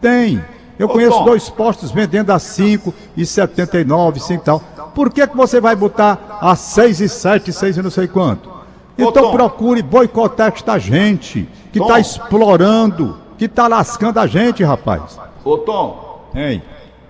Tem. 0.00 0.44
Eu 0.76 0.88
conheço 0.88 1.22
dois 1.22 1.48
postos 1.48 1.92
vendendo 1.92 2.32
a 2.32 2.38
5,79, 2.38 4.18
5 4.18 4.42
e 4.42 4.44
tal. 4.44 4.60
Por 4.92 5.12
que, 5.12 5.24
que 5.26 5.36
você 5.36 5.60
vai 5.60 5.76
botar 5.76 6.38
a 6.40 6.54
6,7, 6.54 7.52
6 7.52 7.76
e 7.76 7.82
não 7.82 7.90
sei 7.90 8.08
quanto? 8.08 8.49
Então 9.08 9.30
procure 9.30 9.82
boicotar 9.82 10.52
esta 10.54 10.78
gente 10.78 11.48
que 11.72 11.78
está 11.80 11.98
explorando, 11.98 13.18
que 13.38 13.46
está 13.46 13.66
lascando 13.66 14.18
a 14.20 14.26
gente, 14.26 14.62
rapaz. 14.62 15.18
Ô 15.44 15.58
Tom, 15.58 16.28
hein? 16.34 16.62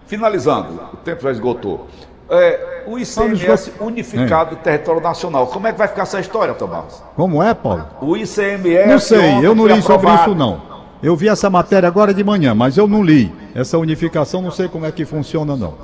finalizando, 0.06 0.80
o 0.92 0.96
tempo 0.96 1.22
já 1.22 1.30
esgotou. 1.30 1.86
É, 2.28 2.84
o 2.86 2.98
ICMS 2.98 3.72
unificado 3.80 4.54
é. 4.54 4.58
território 4.58 5.00
nacional. 5.00 5.48
Como 5.48 5.66
é 5.66 5.72
que 5.72 5.78
vai 5.78 5.88
ficar 5.88 6.02
essa 6.02 6.20
história, 6.20 6.54
Tomás? 6.54 7.02
Como 7.16 7.42
é, 7.42 7.54
Paulo? 7.54 7.86
O 8.00 8.16
ICMS. 8.16 8.88
Não 8.88 8.98
sei, 8.98 9.44
eu 9.44 9.54
não 9.54 9.66
li 9.66 9.72
aprovado. 9.72 9.82
sobre 9.82 10.14
isso 10.14 10.34
não. 10.34 10.62
Eu 11.02 11.16
vi 11.16 11.28
essa 11.28 11.48
matéria 11.48 11.88
agora 11.88 12.12
de 12.12 12.22
manhã, 12.22 12.54
mas 12.54 12.76
eu 12.76 12.86
não 12.86 13.02
li. 13.02 13.32
Essa 13.54 13.78
unificação 13.78 14.42
não 14.42 14.50
sei 14.50 14.68
como 14.68 14.84
é 14.84 14.92
que 14.92 15.04
funciona 15.04 15.56
não. 15.56 15.74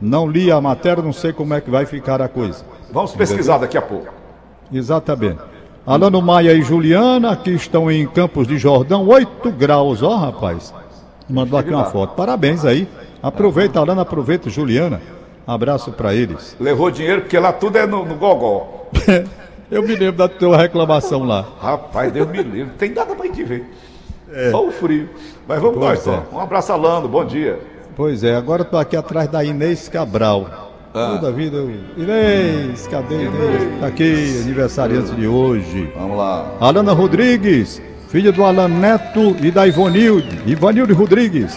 Não 0.00 0.26
li 0.26 0.50
a 0.50 0.60
matéria, 0.60 1.02
não 1.02 1.12
sei 1.12 1.32
como 1.32 1.52
é 1.52 1.60
que 1.60 1.70
vai 1.70 1.84
ficar 1.84 2.22
a 2.22 2.28
coisa. 2.28 2.64
Vamos 2.92 3.12
pesquisar 3.12 3.58
daqui 3.58 3.76
a 3.76 3.82
pouco. 3.82 4.08
Exatamente. 4.72 5.40
Alano 5.86 6.20
Maia 6.20 6.52
e 6.52 6.62
Juliana, 6.62 7.34
que 7.34 7.50
estão 7.50 7.90
em 7.90 8.06
Campos 8.06 8.46
de 8.46 8.58
Jordão, 8.58 9.06
8 9.08 9.50
graus, 9.52 10.02
ó 10.02 10.16
rapaz. 10.16 10.74
Mandou 11.28 11.58
aqui 11.58 11.70
uma 11.70 11.86
foto. 11.86 12.14
Parabéns 12.14 12.64
aí. 12.64 12.86
Aproveita, 13.22 13.80
Alano, 13.80 14.00
aproveita, 14.00 14.50
Juliana. 14.50 15.00
Abraço 15.46 15.90
para 15.92 16.14
eles. 16.14 16.56
Levou 16.60 16.90
dinheiro 16.90 17.22
porque 17.22 17.38
lá 17.38 17.52
tudo 17.52 17.78
é 17.78 17.86
no, 17.86 18.04
no 18.04 18.14
gogó. 18.16 18.88
Eu 19.70 19.82
me 19.82 19.94
lembro 19.94 20.16
da 20.16 20.28
tua 20.28 20.56
reclamação 20.56 21.24
lá. 21.24 21.46
Rapaz, 21.60 22.12
Deus 22.12 22.28
me 22.28 22.42
livre. 22.42 22.72
Tem 22.76 22.90
nada 22.90 23.14
pra 23.14 23.26
gente 23.26 23.44
ver. 23.44 23.64
É. 24.32 24.50
Só 24.50 24.66
o 24.66 24.72
frio. 24.72 25.08
Mas 25.46 25.60
vamos 25.60 25.78
pois 25.78 26.06
nós, 26.06 26.18
é. 26.18 26.34
Um 26.34 26.40
abraço, 26.40 26.72
Alano. 26.72 27.08
Bom 27.08 27.24
dia. 27.24 27.58
Pois 27.96 28.24
é, 28.24 28.34
agora 28.34 28.62
estou 28.62 28.78
aqui 28.78 28.96
atrás 28.96 29.28
da 29.28 29.44
Inês 29.44 29.88
Cabral. 29.88 30.69
Ah. 30.92 31.12
Toda 31.14 31.28
a 31.28 31.30
vida. 31.30 31.58
Inês, 31.96 32.88
cadê 32.88 33.14
Inês? 33.14 33.74
Está 33.74 33.86
aqui, 33.86 34.40
aniversariante 34.42 35.12
de 35.14 35.26
hoje. 35.26 35.92
Vamos 35.96 36.16
lá. 36.16 36.52
Alana 36.60 36.92
Rodrigues, 36.92 37.80
filha 38.08 38.32
do 38.32 38.44
Alan 38.44 38.68
Neto 38.68 39.36
e 39.40 39.52
da 39.52 39.66
Ivonilde. 39.68 40.40
Ivonilde 40.46 40.92
Rodrigues. 40.92 41.56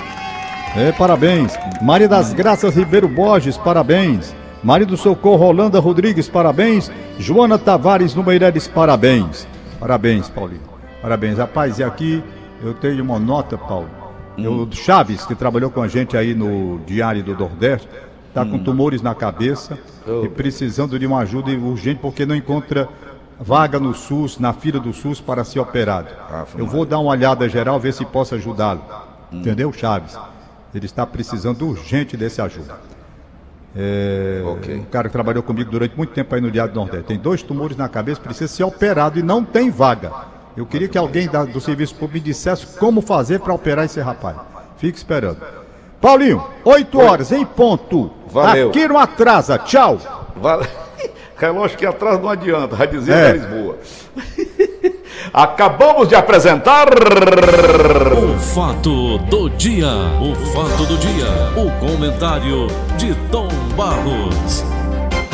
É, 0.75 0.91
parabéns. 0.91 1.53
Maria 1.81 2.07
das 2.07 2.31
Graças 2.33 2.75
Ribeiro 2.75 3.07
Borges, 3.07 3.57
parabéns. 3.57 4.35
Maria 4.63 4.85
do 4.85 4.95
Socorro 4.95 5.45
Holanda 5.45 5.79
Rodrigues, 5.79 6.29
parabéns. 6.29 6.91
Joana 7.17 7.57
Tavares 7.57 8.13
no 8.13 8.23
Meireles, 8.23 8.67
parabéns. 8.67 9.47
Parabéns, 9.79 10.29
Paulinho. 10.29 10.61
Parabéns. 11.01 11.37
Rapaz, 11.37 11.79
e 11.79 11.83
aqui 11.83 12.23
eu 12.63 12.73
tenho 12.73 13.03
uma 13.03 13.19
nota, 13.19 13.57
Paulo. 13.57 13.89
Hum. 14.37 14.43
Eu, 14.43 14.67
Chaves, 14.71 15.25
que 15.25 15.35
trabalhou 15.35 15.69
com 15.69 15.81
a 15.81 15.87
gente 15.87 16.15
aí 16.15 16.33
no 16.33 16.79
Diário 16.85 17.23
do 17.23 17.35
Nordeste, 17.35 17.89
está 18.33 18.41
hum. 18.41 18.49
com 18.49 18.59
tumores 18.59 19.01
na 19.01 19.13
cabeça 19.13 19.77
e 20.23 20.27
precisando 20.27 20.97
de 20.97 21.05
uma 21.05 21.19
ajuda 21.19 21.51
urgente 21.51 21.99
porque 22.01 22.25
não 22.25 22.35
encontra 22.35 22.89
vaga 23.39 23.79
no 23.79 23.93
SUS, 23.93 24.39
na 24.39 24.51
fila 24.51 24.79
do 24.79 24.91
SUS 24.91 25.21
para 25.21 25.43
ser 25.43 25.59
operado. 25.59 26.09
Ah, 26.29 26.45
eu 26.57 26.65
vou 26.65 26.85
dar 26.85 26.99
uma 26.99 27.11
olhada 27.11 27.47
geral, 27.47 27.79
ver 27.79 27.93
se 27.93 28.03
posso 28.03 28.33
ajudá-lo. 28.33 28.81
Hum. 29.31 29.39
Entendeu, 29.39 29.71
Chaves? 29.71 30.17
Ele 30.73 30.85
está 30.85 31.05
precisando 31.05 31.67
urgente 31.67 32.17
desse 32.17 32.41
ajuda. 32.41 32.75
É, 33.75 34.43
okay. 34.45 34.77
Um 34.77 34.83
cara 34.85 35.07
que 35.07 35.13
trabalhou 35.13 35.43
comigo 35.43 35.69
durante 35.69 35.95
muito 35.95 36.13
tempo 36.13 36.33
aí 36.33 36.41
no 36.41 36.49
Diário 36.49 36.73
do 36.73 36.79
Nordeste. 36.79 37.07
Tem 37.07 37.17
dois 37.17 37.43
tumores 37.43 37.77
na 37.77 37.87
cabeça, 37.87 38.19
precisa 38.19 38.47
ser 38.47 38.63
operado 38.63 39.19
e 39.19 39.23
não 39.23 39.43
tem 39.43 39.69
vaga. 39.69 40.11
Eu 40.57 40.65
queria 40.65 40.87
que 40.87 40.97
alguém 40.97 41.27
da, 41.27 41.43
do 41.45 41.61
serviço 41.61 41.93
público 41.95 42.13
me 42.15 42.19
dissesse 42.19 42.77
como 42.77 43.01
fazer 43.01 43.39
para 43.39 43.53
operar 43.53 43.85
esse 43.85 43.99
rapaz. 43.99 44.37
Fique 44.77 44.97
esperando. 44.97 45.62
Paulinho, 46.03 46.43
8 46.65 46.99
horas 46.99 47.31
em 47.31 47.45
ponto. 47.45 48.11
Valeu. 48.27 48.67
Aqui 48.67 48.85
não 48.85 48.99
atrasa. 48.99 49.57
Tchau. 49.57 49.97
Valeu. 50.35 50.67
Relógio 51.39 51.77
que 51.77 51.85
atrasa 51.85 52.19
não 52.19 52.27
adianta, 52.27 52.75
vai 52.75 52.87
dizer 52.87 53.13
é. 53.13 53.31
Lisboa. 53.31 53.77
Acabamos 55.33 56.09
de 56.09 56.15
apresentar. 56.15 56.89
O 56.89 58.37
fato 58.37 59.17
do 59.19 59.49
dia. 59.51 59.87
O 59.87 60.35
fato 60.47 60.85
do 60.85 60.97
dia. 60.97 61.25
O 61.55 61.71
comentário 61.79 62.67
de 62.97 63.15
Tom 63.31 63.47
Barros. 63.77 64.72